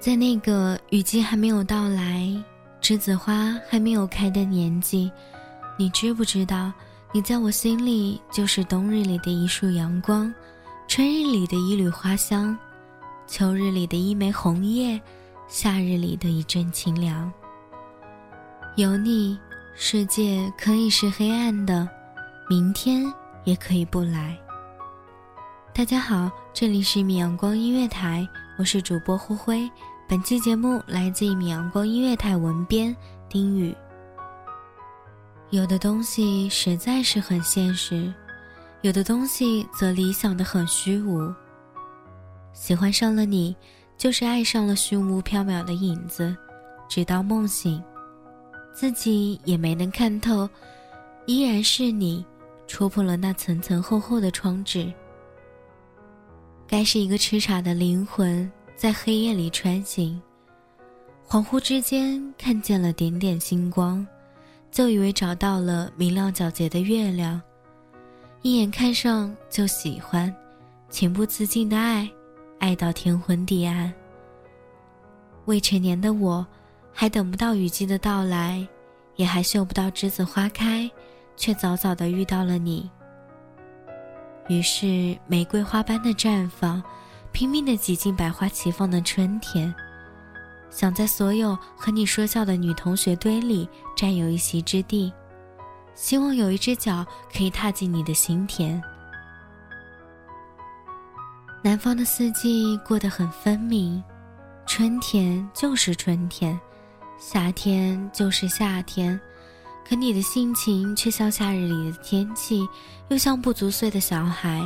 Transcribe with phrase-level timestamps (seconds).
[0.00, 2.32] 在那个雨季还没有到来、
[2.80, 5.10] 栀子花还没有开的年纪，
[5.76, 6.72] 你知不知道，
[7.12, 10.32] 你在我心里就是冬日里的一束阳光，
[10.86, 12.56] 春日里的一缕花香，
[13.26, 15.00] 秋日里的一枚红叶，
[15.48, 17.30] 夏日里的一阵清凉。
[18.76, 19.36] 有你，
[19.74, 21.88] 世界可以是黑暗的，
[22.48, 23.04] 明天
[23.42, 24.38] 也可以不来。
[25.74, 28.26] 大家好，这里是米阳光音乐台。
[28.58, 29.70] 我是主播灰灰，
[30.08, 32.94] 本期节目来自一米阳光音乐台文编
[33.28, 33.72] 丁宇。
[35.50, 38.12] 有的东西实在是很现实，
[38.80, 41.32] 有的东西则理想的很虚无。
[42.52, 43.54] 喜欢上了你，
[43.96, 46.36] 就是爱上了虚无缥缈的影子，
[46.88, 47.80] 直到梦醒，
[48.74, 50.50] 自己也没能看透，
[51.26, 52.26] 依然是你
[52.66, 54.92] 戳破了那层层厚厚的窗纸。
[56.70, 60.20] 该是一个痴傻的灵魂在黑夜里穿行，
[61.26, 64.06] 恍惚之间看见了点点星光，
[64.70, 67.40] 就以为找到了明亮皎洁的月亮，
[68.42, 70.32] 一眼看上就喜欢，
[70.90, 72.06] 情不自禁的爱，
[72.58, 73.90] 爱到天昏地暗。
[75.46, 76.46] 未成年的我，
[76.92, 78.68] 还等不到雨季的到来，
[79.16, 80.88] 也还嗅不到栀子花开，
[81.34, 82.90] 却早早的遇到了你。
[84.48, 86.82] 于是，玫瑰花般的绽放，
[87.32, 89.72] 拼命的挤进百花齐放的春天，
[90.70, 95.12] 想在所有和你说笑的女同学堆里占有一席之地，
[95.94, 98.82] 希望有一只脚可以踏进你的心田。
[101.62, 104.02] 南方的四季过得很分明，
[104.64, 106.58] 春天就是春天，
[107.18, 109.20] 夏天就是夏天。
[109.88, 112.68] 可你的心情却像夏日里的天气，
[113.08, 114.62] 又像不足岁的小孩，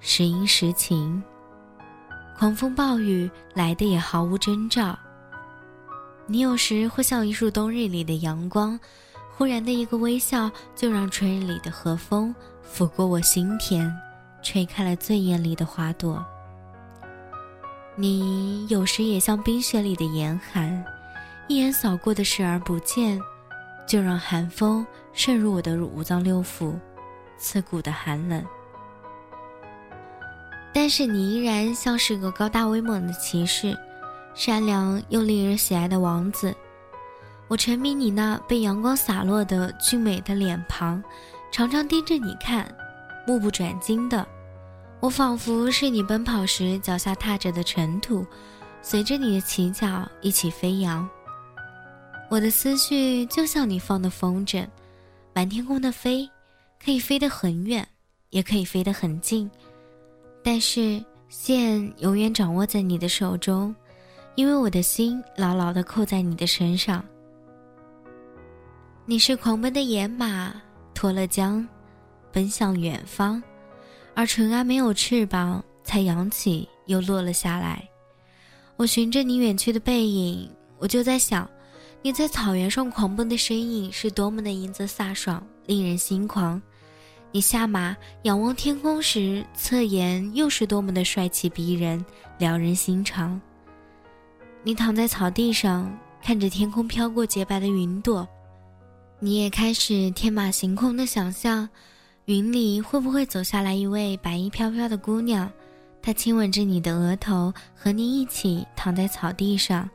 [0.00, 1.22] 时阴时晴，
[2.36, 4.98] 狂风暴雨来的也毫无征兆。
[6.26, 8.78] 你有时会像一束冬日里的阳光，
[9.34, 13.90] 忽然的一个微笑，就让春日里的和风拂过我心田，
[14.42, 16.22] 吹开了最艳丽的花朵。
[17.96, 20.84] 你有时也像冰雪里的严寒，
[21.48, 23.18] 一眼扫过的视而不见。
[23.86, 26.74] 就让寒风渗入我的五脏六腑，
[27.38, 28.44] 刺骨的寒冷。
[30.72, 33.76] 但是你依然像是个高大威猛的骑士，
[34.34, 36.54] 善良又令人喜爱的王子。
[37.46, 41.02] 我沉迷你那被阳光洒落的俊美的脸庞，
[41.52, 42.66] 常常盯着你看，
[43.26, 44.26] 目不转睛的。
[44.98, 48.26] 我仿佛是你奔跑时脚下踏着的尘土，
[48.80, 51.08] 随着你的起脚一起飞扬。
[52.30, 54.66] 我的思绪就像你放的风筝，
[55.32, 56.28] 满天空的飞，
[56.82, 57.86] 可以飞得很远，
[58.30, 59.48] 也可以飞得很近，
[60.42, 63.74] 但是线永远掌握在你的手中，
[64.34, 67.04] 因为我的心牢牢地扣在你的身上。
[69.06, 70.54] 你是狂奔的野马，
[70.92, 71.64] 脱了缰，
[72.32, 73.40] 奔向远方，
[74.14, 77.86] 而尘埃没有翅膀，才扬起又落了下来。
[78.76, 81.48] 我循着你远去的背影，我就在想。
[82.04, 86.60] 你在草原上狂奔的身影是多么的英姿飒爽，令人心狂。
[87.32, 92.04] 你下马仰望天空时，侧颜又是多么的帅气逼人、
[92.36, 93.40] 撩人心肠。
[94.62, 95.90] 你躺在草地上，
[96.22, 98.28] 看着天空飘过洁白的云朵，
[99.18, 101.66] 你也开始天马行空的想象，
[102.26, 105.50] 云里会不会走下来一位白衣飘飘的姑娘？
[106.02, 109.88] 她亲吻着你的额头，和你一起躺在草地上，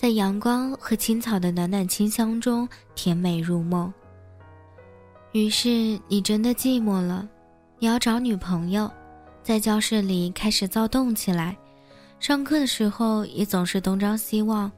[0.00, 3.92] 在阳光和青草的暖暖清香中甜美入梦。
[5.32, 5.68] 于是
[6.08, 7.28] 你真的寂寞了，
[7.78, 8.90] 你要找女朋友，
[9.42, 11.54] 在教室里开始躁动起来，
[12.18, 14.72] 上课的时候也总是东张西望，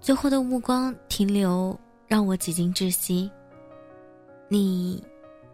[0.00, 1.78] 最后的目光停留
[2.08, 3.30] 让我几近窒息。
[4.48, 5.04] 你，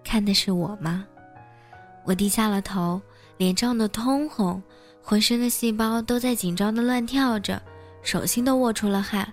[0.05, 1.05] 看的是我吗？
[2.05, 3.03] 我低下了头，
[3.37, 4.63] 脸涨得通红，
[5.03, 7.61] 浑身的细胞都在紧张的乱跳着，
[8.09, 9.31] 手心都握出了汗。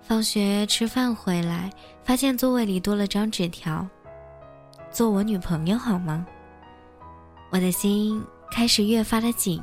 [0.00, 1.68] 放学吃饭回来，
[2.04, 3.84] 发现座位里多了张纸条
[4.92, 6.24] ：“做我女朋友好吗？”
[7.50, 9.60] 我的心开始越发的紧，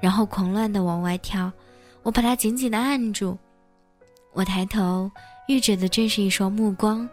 [0.00, 1.52] 然后狂乱的往外跳。
[2.02, 3.36] 我把它紧紧的按住。
[4.32, 5.10] 我抬头，
[5.48, 7.06] 遇着的正是一双目光，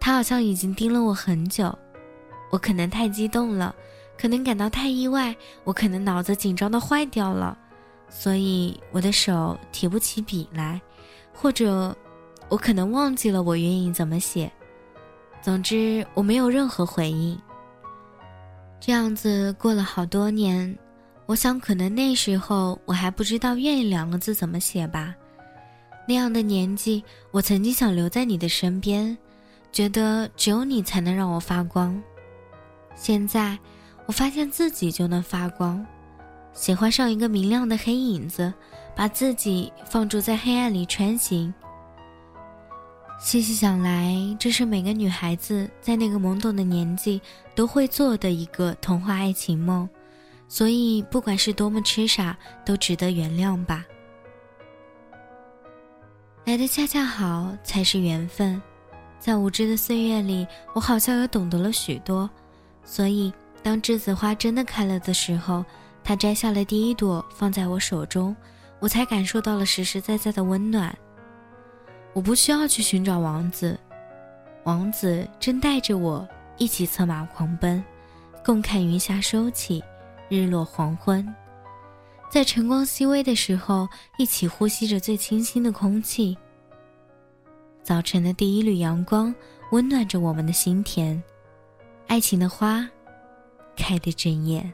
[0.00, 1.72] 他好像已经盯了我很久。
[2.50, 3.72] 我可能太激动了，
[4.20, 5.32] 可能感到太意外，
[5.62, 7.56] 我可能脑子紧张的坏掉了，
[8.08, 10.80] 所以我的手提不起笔来。
[11.32, 11.96] 或者，
[12.48, 14.50] 我可能忘记了我愿意怎么写。
[15.40, 17.40] 总之，我没有任何回应。
[18.80, 20.76] 这样子过了好多年，
[21.26, 25.14] 我想可能那时候我还不知道“愿意”两个字怎么写吧。
[26.08, 29.16] 那样的年纪，我曾经想留在你的身边，
[29.70, 32.02] 觉得只有你才能让我发光。
[32.96, 33.56] 现在，
[34.06, 35.86] 我发现自己就能发光，
[36.58, 38.52] 喜欢上一个明亮的黑影子。
[38.98, 41.54] 把自己放逐在黑暗里穿行。
[43.20, 47.22] 细细想来，这是每个女孩子在那个懵懂的年纪
[47.54, 49.88] 都会做的一个童话爱情梦，
[50.48, 53.86] 所以不管是多么痴傻，都值得原谅吧。
[56.44, 58.60] 来的恰恰好，才是缘分。
[59.20, 60.44] 在无知的岁月里，
[60.74, 62.28] 我好像也懂得了许多，
[62.82, 63.32] 所以
[63.62, 65.64] 当栀子花真的开了的时候，
[66.08, 68.34] 他摘下了第一朵，放在我手中。
[68.80, 70.96] 我才感受到了实实在在的温暖。
[72.14, 73.78] 我不需要去寻找王子，
[74.64, 76.26] 王子正带着我
[76.56, 77.84] 一起策马狂奔，
[78.42, 79.84] 共看云霞收起，
[80.30, 81.22] 日落黄昏，
[82.30, 86.34] 在晨光熹微的时候，一起呼吸着最清新的空气。
[87.82, 89.34] 早晨的第一缕阳光
[89.72, 91.22] 温暖着我们的心田，
[92.06, 92.88] 爱情的花
[93.76, 94.72] 开得正艳。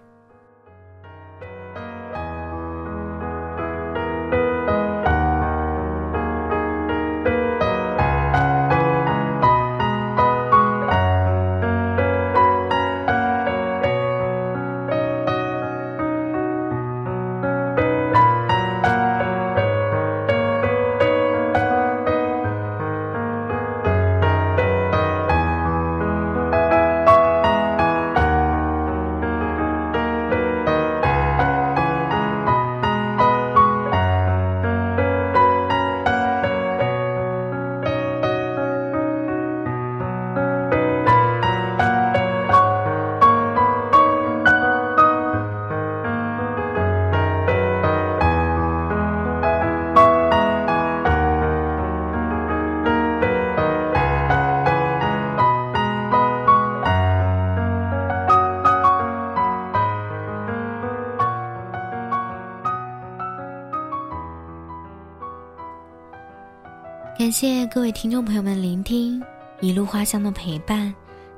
[67.16, 69.22] 感谢各位听众朋友们聆听
[69.60, 70.92] 一路花香的陪伴，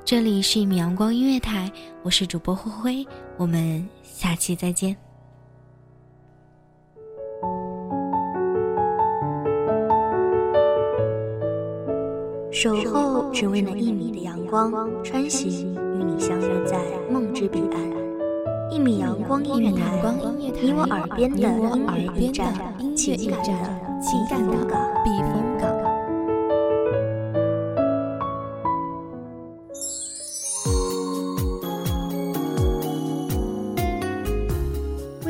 [0.07, 1.71] 这里是一米阳光音乐台，
[2.03, 2.71] 我是主播灰
[3.05, 3.07] 灰，
[3.37, 4.97] 我们下期再见。
[12.51, 14.73] 守候只为那一米的阳光，
[15.05, 16.81] 穿行与你相约在
[17.11, 18.71] 梦之彼岸。
[18.71, 20.03] 一米阳光音乐台，
[20.63, 22.55] 你我耳边的音乐驿站，
[22.97, 24.57] 情感的情感的
[25.05, 25.46] 避风。